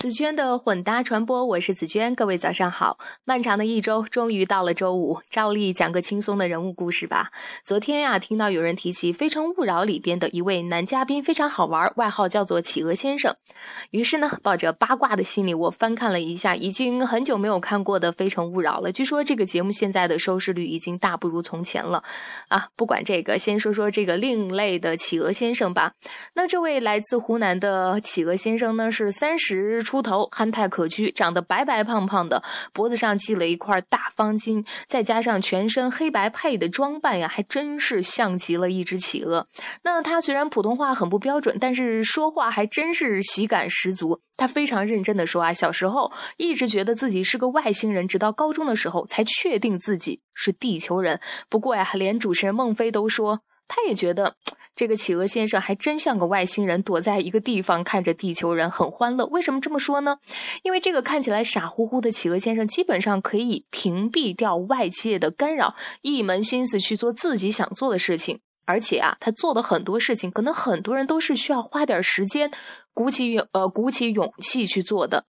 [0.00, 2.98] 紫娟的混搭传播，我是紫娟，各位早上好。
[3.26, 7.30] 漫长的一周终于到了周五，照例讲个轻松的人物故事吧。
[7.66, 13.36] 昨天呀，听到有人提起《非诚勿扰》里边的一位男嘉宾非常好玩，外号叫做企鹅先生。
[13.90, 18.90] 于是呢，抱着八卦的心理，我翻看了一下已经很久没有看过的《非诚勿扰》了。
[18.92, 22.02] 据说这个节目现在的收视率已经大不如从前了
[22.48, 22.68] 啊！
[22.74, 25.92] 不管这个，先说说这个另类的企鹅先生吧。
[26.32, 29.82] 那这位来自湖南的企鹅先生呢，是三十。
[29.90, 39.48] 出头憨态可掬，长得白白胖胖的，脖子上系了一块大方巾，再加上全身黑白配的装扮呀，还真是像极了一只企鹅。
[39.82, 44.20] 那他虽然普通话很不标准，但是说话还真是喜感十足。
[44.36, 51.20] 他非常认真的说啊，小时候一直觉得自己是个外星人，直到高中的时候才确定自己是地球人。
[51.48, 53.40] 不过呀，连主持人孟非都说，
[53.70, 54.34] 他也觉得。
[54.76, 59.26] 这个企鹅先生还真像个外星人，躲在一个地方看着地球人很欢乐。
[59.26, 60.16] 为什么这么说呢？
[60.62, 68.40] 因为这个看起来傻乎乎的企鹅先生，基本上可以屏蔽掉外界的干扰，一门心思去做自己想做的事情。
[68.64, 72.50] 而且啊，他做的很多事情，可能很多人都是需要花点时间，
[72.94, 75.26] 鼓起勇呃鼓起勇气去做的。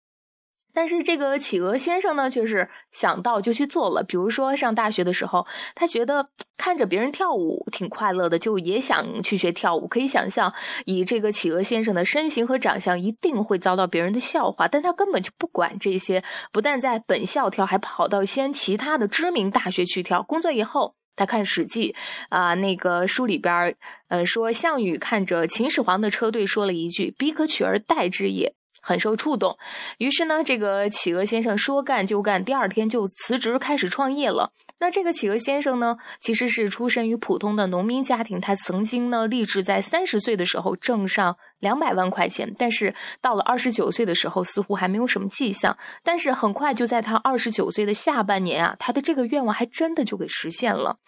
[0.74, 4.04] 但是这个企鹅先生呢，却是想到就去做了。
[4.04, 9.88] 比如说上大学的时候，他觉得看着别人跳舞挺快乐的，就也想去学跳舞。
[9.88, 10.52] 可以想象，
[10.84, 14.68] 以这个企鹅先生的身形和长相，一定会遭到别人的笑话。
[14.68, 20.22] 但他根本就不管这些，不但在本校跳，还跑到西安其他的知名大学去跳。
[20.22, 21.92] 工作以后，他看《史记》
[22.28, 23.74] 啊，那个书里边
[24.08, 29.58] 呃，说项羽看着秦始皇的车队，说了一句：“彼可取而代之也。”很受触动，
[29.98, 34.52] 于是呢，这个企鹅先生说干就干，第二天就辞职开始创业了。
[34.80, 45.76] 那这个企鹅先生呢，其实是出身于普通的农民家庭，他曾经呢立志在三十岁的时候挣上两百万块钱，但是到了二十九岁的时候，似乎还没有什么迹象。
[46.04, 50.98] 但是很快就在他二十九岁的下半年啊，他的这个愿望还真的就给实现了。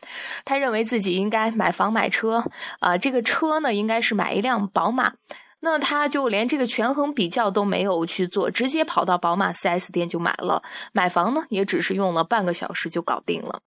[0.44, 2.44] 他认为自己应该买房买车
[2.80, 5.12] 啊，这个车呢应该是买一辆宝马。
[5.60, 10.62] 那他就连这个权衡比较都没有去做，直接跑到宝马 4S 店就买了。
[10.92, 13.60] 买房呢，也只是用了半个小时就搞定了。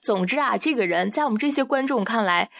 [0.00, 2.50] 总之啊，这个人在我们这些观众看来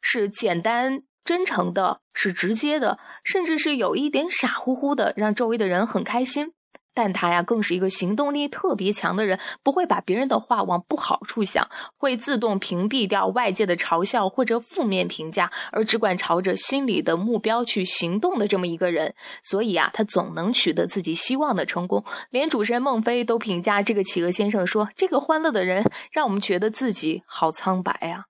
[0.00, 6.52] 是简单、真诚的，是直接的，甚至是有一点傻乎乎的，让周围的人很开心。
[6.96, 11.68] 但他呀，更是一个行动力特别强的人，不会把别人的话往不好处想，
[11.98, 19.14] 会自动屏蔽掉外界的嘲笑或者负面评价，而只管朝着心里的目标去行动的这么一个人。
[19.42, 22.02] 所以啊，他总能取得自己希望的成功。
[22.30, 28.24] 连主持人孟非都评价这个企鹅先生说：“这个欢乐的人，让我们觉得自己好苍白呀。”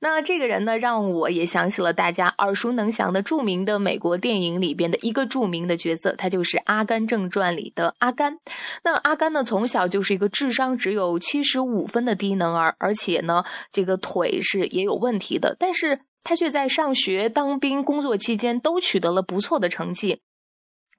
[0.00, 8.38] 那这个人呢，让我也想起了大家耳熟能详的著名的美国电影里边的一个著名的角色，他就是《阿甘正传》里的阿甘。
[8.84, 20.20] 那阿甘呢，从小就是一个智商只有七十五分的低能儿，而且呢，这个腿是也有问题的，但是他却在上学、当兵、工作期间都取得了不错的成绩。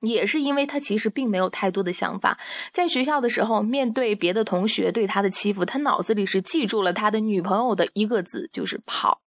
[0.01, 2.37] 也是因为他其实并没有太多的想法，
[2.71, 9.21] 在学校的时候，面对别的同学对他的欺负，他脑子里是记住了他的女朋友的一个字，就是跑。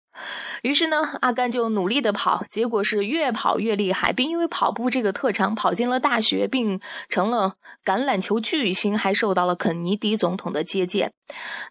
[0.62, 11.12] 于是呢，阿甘就努力的跑，结果是越跑越厉害，并因为跑步这个特长跑进了大学，并成了橄榄球巨星，还受到了肯尼迪总统的接见。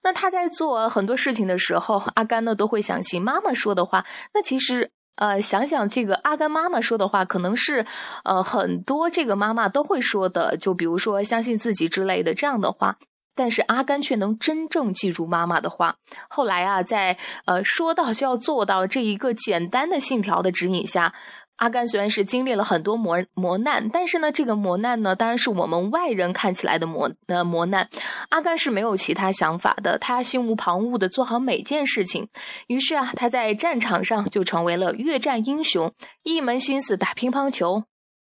[0.03, 4.05] 那他在做很多事情的时候，阿甘呢都会想起妈妈说的话。
[4.33, 4.90] 那其实。
[5.15, 7.85] 呃，想想这个阿甘妈妈说的话，可能是，
[8.23, 12.97] 呃，很多这个妈妈都会说的，就比如说相信自己之类的这样的话。
[13.33, 15.95] 但是阿甘却能真正记住妈妈的话。
[16.27, 21.13] 后来啊，在呃说到就要做到这一个简单的信条的指引下。
[21.61, 27.87] 阿甘虽然是经历了很多磨磨难，但是呢，这个磨难呢，当然是我们外人看起来的磨呃磨难。
[28.29, 32.29] 阿甘是没有其他想法的，他心无旁骛的做好每件事情。
[32.65, 37.83] 于是啊，他在战场上就成为了越战英雄，一门心思打乒乓球，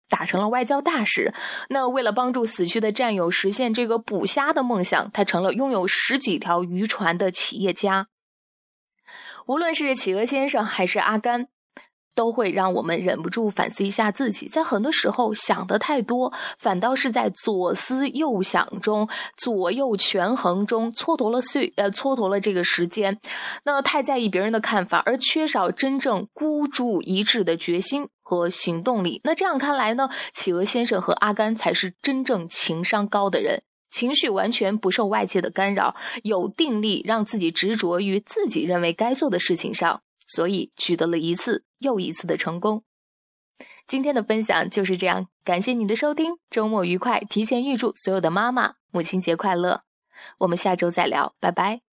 [0.08, 1.34] 打成了外交大使。
[1.68, 8.06] 那为了帮助死去的战友实现这个捕虾的梦想，他成了拥有十几条渔船的企业家。
[9.46, 11.48] 无论是企鹅先生还是阿甘。
[12.16, 23.20] 都会让我们忍不住反思一下自己，在很多时候想的太多，反倒是在左思右想中、左右权衡中蹉跎了岁呃蹉跎了这个时间。
[23.64, 29.20] 那太在意别人的看法，而缺少真正孤注一掷的决心和行动力。
[29.22, 40.00] 那这样看来呢，企鹅先生和阿甘才是真正情商高的人，情绪完全不受外界的干扰，有定力，让自己执着于自己认为该做的事情上。
[40.26, 42.84] 所以取得了一次又一次的成功。
[43.86, 47.20] 今天的分享就是这样，感谢你的收听，周末愉快！
[47.20, 49.84] 提前预祝所有的妈妈母亲节快乐。
[50.38, 51.85] 我们下周再聊，拜拜。